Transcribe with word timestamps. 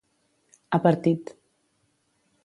Ha 0.69 0.79
partit. 0.85 1.33